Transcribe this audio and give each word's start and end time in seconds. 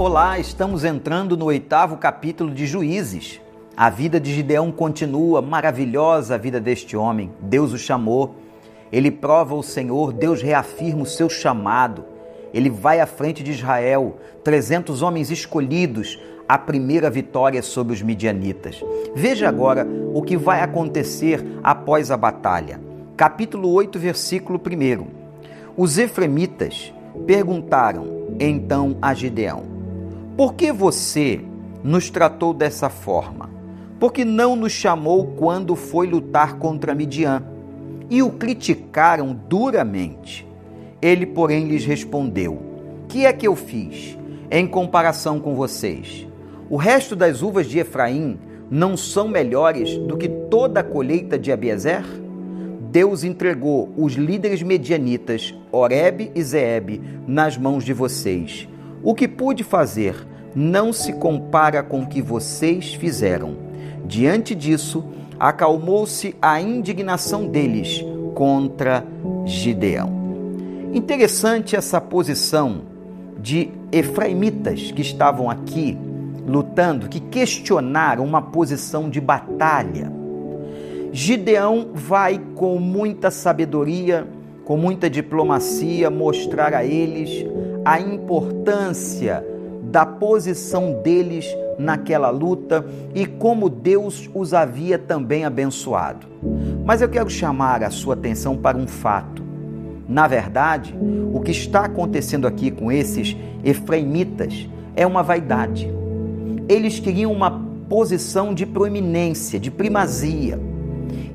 Olá, 0.00 0.38
estamos 0.38 0.84
entrando 0.84 1.36
no 1.36 1.46
oitavo 1.46 1.96
capítulo 1.96 2.54
de 2.54 2.68
Juízes. 2.68 3.40
A 3.76 3.90
vida 3.90 4.20
de 4.20 4.32
Gideão 4.32 4.70
continua 4.70 5.42
maravilhosa, 5.42 6.36
a 6.36 6.38
vida 6.38 6.60
deste 6.60 6.96
homem. 6.96 7.32
Deus 7.40 7.72
o 7.72 7.78
chamou, 7.78 8.36
ele 8.92 9.10
prova 9.10 9.56
o 9.56 9.62
Senhor, 9.62 10.12
Deus 10.12 10.40
reafirma 10.40 11.02
o 11.02 11.06
seu 11.06 11.28
chamado. 11.28 12.04
Ele 12.54 12.70
vai 12.70 13.00
à 13.00 13.06
frente 13.06 13.42
de 13.42 13.50
Israel, 13.50 14.18
300 14.44 15.02
homens 15.02 15.32
escolhidos, 15.32 16.16
a 16.48 16.56
primeira 16.56 17.10
vitória 17.10 17.60
sobre 17.60 17.92
os 17.92 18.00
midianitas. 18.00 18.80
Veja 19.16 19.48
agora 19.48 19.84
o 20.14 20.22
que 20.22 20.36
vai 20.36 20.60
acontecer 20.60 21.44
após 21.60 22.12
a 22.12 22.16
batalha. 22.16 22.80
Capítulo 23.16 23.72
8, 23.72 23.98
versículo 23.98 24.60
1. 24.64 25.06
Os 25.76 25.98
efremitas 25.98 26.94
perguntaram 27.26 28.28
então 28.38 28.96
a 29.02 29.12
Gideão: 29.12 29.77
Por 30.38 30.54
que 30.54 30.70
você 30.70 31.40
nos 31.82 32.10
tratou 32.10 32.54
dessa 32.54 32.88
forma? 32.88 33.50
Porque 33.98 34.24
não 34.24 34.54
nos 34.54 34.70
chamou 34.70 35.32
quando 35.36 35.74
foi 35.74 36.06
lutar 36.06 36.58
contra 36.58 36.94
Midian? 36.94 37.42
E 38.08 38.22
o 38.22 38.30
criticaram 38.30 39.36
duramente. 39.48 40.46
Ele, 41.02 41.26
porém, 41.26 41.66
lhes 41.66 41.84
respondeu: 41.84 42.62
Que 43.08 43.26
é 43.26 43.32
que 43.32 43.48
eu 43.48 43.56
fiz 43.56 44.16
em 44.48 44.64
comparação 44.64 45.40
com 45.40 45.56
vocês? 45.56 46.24
O 46.70 46.76
resto 46.76 47.16
das 47.16 47.42
uvas 47.42 47.66
de 47.66 47.80
Efraim 47.80 48.38
não 48.70 48.96
são 48.96 49.26
melhores 49.26 49.98
do 49.98 50.16
que 50.16 50.28
toda 50.28 50.78
a 50.78 50.84
colheita 50.84 51.36
de 51.36 51.50
Abiezer? 51.50 52.04
Deus 52.92 53.24
entregou 53.24 53.92
os 53.96 54.12
líderes 54.12 54.62
medianitas, 54.62 55.52
Oreb 55.72 56.30
e 56.32 56.42
Zeeb, 56.44 57.02
nas 57.26 57.58
mãos 57.58 57.82
de 57.82 57.92
vocês. 57.92 58.68
O 59.02 59.14
que 59.14 59.28
pude 59.28 59.62
fazer 59.62 60.26
não 60.54 60.92
se 60.92 61.12
compara 61.12 61.82
com 61.82 62.00
o 62.00 62.06
que 62.06 62.20
vocês 62.20 62.94
fizeram. 62.94 63.56
Diante 64.04 64.54
disso, 64.54 65.04
acalmou-se 65.38 66.34
a 66.40 66.60
indignação 66.60 67.46
deles 67.46 68.04
contra 68.34 69.04
Gideão. 69.44 70.12
Interessante 70.92 71.76
essa 71.76 72.00
posição 72.00 72.82
de 73.38 73.70
efraimitas 73.92 74.90
que 74.90 75.02
estavam 75.02 75.48
aqui 75.48 75.96
lutando, 76.46 77.08
que 77.08 77.20
questionaram 77.20 78.24
uma 78.24 78.40
posição 78.40 79.10
de 79.10 79.20
batalha. 79.20 80.10
Gideão 81.12 81.90
vai 81.94 82.40
com 82.54 82.78
muita 82.78 83.30
sabedoria, 83.30 84.26
com 84.64 84.76
muita 84.76 85.08
diplomacia, 85.08 86.10
mostrar 86.10 86.74
a 86.74 86.84
eles 86.84 87.46
a 87.88 87.98
importância 87.98 89.42
da 89.84 90.04
posição 90.04 91.00
deles 91.02 91.46
naquela 91.78 92.28
luta 92.28 92.84
e 93.14 93.24
como 93.24 93.70
Deus 93.70 94.28
os 94.34 94.52
havia 94.52 94.98
também 94.98 95.46
abençoado. 95.46 96.26
Mas 96.84 97.00
eu 97.00 97.08
quero 97.08 97.30
chamar 97.30 97.82
a 97.82 97.88
sua 97.88 98.12
atenção 98.12 98.58
para 98.58 98.76
um 98.76 98.86
fato. 98.86 99.42
Na 100.06 100.26
verdade, 100.28 100.94
o 101.32 101.40
que 101.40 101.50
está 101.50 101.86
acontecendo 101.86 102.46
aqui 102.46 102.70
com 102.70 102.92
esses 102.92 103.34
efraimitas 103.64 104.68
é 104.94 105.06
uma 105.06 105.22
vaidade 105.22 105.90
eles 106.68 107.00
queriam 107.00 107.32
uma 107.32 107.50
posição 107.88 108.52
de 108.52 108.66
proeminência, 108.66 109.58
de 109.58 109.70
primazia. 109.70 110.60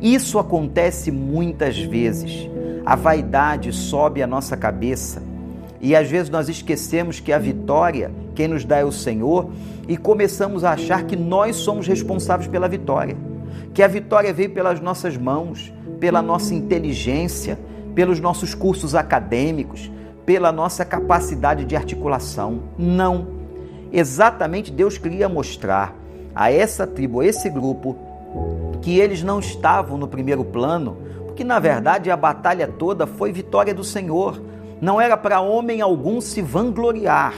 Isso 0.00 0.38
acontece 0.38 1.10
muitas 1.10 1.78
vezes. 1.78 2.50
A 2.84 2.94
vaidade 2.94 3.72
sobe 3.72 4.22
a 4.22 4.26
nossa 4.26 4.54
cabeça 4.58 5.31
e 5.82 5.94
às 5.96 6.08
vezes 6.08 6.30
nós 6.30 6.48
esquecemos 6.48 7.20
que 7.20 7.32
a 7.32 7.38
vitória, 7.38 8.10
quem 8.34 8.48
nos 8.48 8.64
dá 8.64 8.78
é 8.78 8.84
o 8.84 8.92
Senhor, 8.92 9.50
e 9.88 9.96
começamos 9.96 10.62
a 10.62 10.72
achar 10.72 11.04
que 11.04 11.16
nós 11.16 11.56
somos 11.56 11.86
responsáveis 11.86 12.48
pela 12.48 12.68
vitória, 12.68 13.16
que 13.74 13.82
a 13.82 13.88
vitória 13.88 14.32
veio 14.32 14.50
pelas 14.50 14.80
nossas 14.80 15.16
mãos, 15.16 15.72
pela 15.98 16.22
nossa 16.22 16.54
inteligência, 16.54 17.58
pelos 17.94 18.20
nossos 18.20 18.54
cursos 18.54 18.94
acadêmicos, 18.94 19.90
pela 20.24 20.52
nossa 20.52 20.84
capacidade 20.84 21.64
de 21.64 21.74
articulação. 21.74 22.62
Não 22.78 23.42
exatamente 23.92 24.72
Deus 24.72 24.96
queria 24.96 25.28
mostrar 25.28 25.94
a 26.34 26.50
essa 26.50 26.86
tribo, 26.86 27.20
a 27.20 27.26
esse 27.26 27.50
grupo, 27.50 27.96
que 28.80 28.98
eles 28.98 29.22
não 29.22 29.38
estavam 29.38 29.98
no 29.98 30.08
primeiro 30.08 30.44
plano, 30.44 30.96
porque 31.26 31.44
na 31.44 31.58
verdade 31.58 32.10
a 32.10 32.16
batalha 32.16 32.66
toda 32.66 33.06
foi 33.06 33.30
vitória 33.30 33.74
do 33.74 33.84
Senhor. 33.84 34.40
Não 34.82 35.00
era 35.00 35.16
para 35.16 35.40
homem 35.40 35.80
algum 35.80 36.20
se 36.20 36.42
vangloriar. 36.42 37.34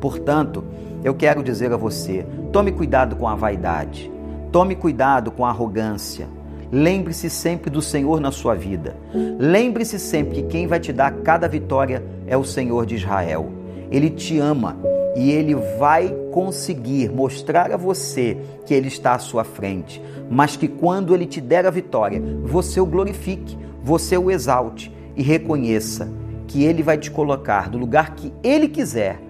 Portanto, 0.00 0.62
eu 1.02 1.12
quero 1.12 1.42
dizer 1.42 1.72
a 1.72 1.76
você: 1.76 2.24
tome 2.52 2.70
cuidado 2.70 3.16
com 3.16 3.26
a 3.26 3.34
vaidade, 3.34 4.08
tome 4.52 4.76
cuidado 4.76 5.32
com 5.32 5.44
a 5.44 5.48
arrogância. 5.48 6.28
Lembre-se 6.70 7.28
sempre 7.28 7.70
do 7.70 7.82
Senhor 7.82 8.20
na 8.20 8.30
sua 8.30 8.54
vida. 8.54 8.96
Lembre-se 9.12 9.98
sempre 9.98 10.36
que 10.36 10.42
quem 10.44 10.68
vai 10.68 10.78
te 10.78 10.92
dar 10.92 11.12
cada 11.24 11.48
vitória 11.48 12.04
é 12.24 12.36
o 12.36 12.44
Senhor 12.44 12.86
de 12.86 12.94
Israel. 12.94 13.50
Ele 13.90 14.08
te 14.08 14.38
ama 14.38 14.76
e 15.16 15.32
ele 15.32 15.56
vai 15.76 16.14
conseguir 16.30 17.10
mostrar 17.10 17.72
a 17.72 17.76
você 17.76 18.38
que 18.64 18.72
ele 18.72 18.86
está 18.86 19.14
à 19.14 19.18
sua 19.18 19.42
frente, 19.42 20.00
mas 20.30 20.56
que 20.56 20.68
quando 20.68 21.16
ele 21.16 21.26
te 21.26 21.40
der 21.40 21.66
a 21.66 21.70
vitória, 21.70 22.22
você 22.44 22.80
o 22.80 22.86
glorifique, 22.86 23.58
você 23.82 24.16
o 24.16 24.30
exalte 24.30 24.94
e 25.16 25.22
reconheça 25.24 26.19
que 26.50 26.64
ele 26.64 26.82
vai 26.82 26.98
te 26.98 27.12
colocar 27.12 27.70
no 27.70 27.78
lugar 27.78 28.16
que 28.16 28.32
ele 28.42 28.66
quiser, 28.66 29.20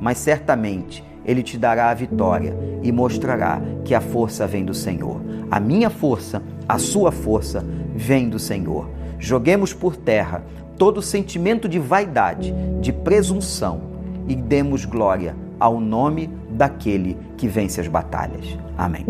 mas 0.00 0.16
certamente 0.16 1.04
ele 1.26 1.42
te 1.42 1.58
dará 1.58 1.90
a 1.90 1.94
vitória 1.94 2.56
e 2.82 2.90
mostrará 2.90 3.60
que 3.84 3.94
a 3.94 4.00
força 4.00 4.46
vem 4.46 4.64
do 4.64 4.72
Senhor. 4.72 5.20
A 5.50 5.60
minha 5.60 5.90
força, 5.90 6.42
a 6.66 6.78
sua 6.78 7.12
força 7.12 7.62
vem 7.94 8.30
do 8.30 8.38
Senhor. 8.38 8.88
Joguemos 9.18 9.74
por 9.74 9.94
terra 9.94 10.42
todo 10.78 11.02
sentimento 11.02 11.68
de 11.68 11.78
vaidade, 11.78 12.54
de 12.80 12.94
presunção 12.94 13.82
e 14.26 14.34
demos 14.34 14.86
glória 14.86 15.36
ao 15.58 15.78
nome 15.78 16.30
daquele 16.48 17.18
que 17.36 17.46
vence 17.46 17.78
as 17.78 17.88
batalhas. 17.88 18.56
Amém. 18.78 19.04